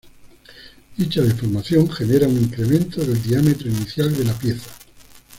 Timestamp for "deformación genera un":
1.21-2.35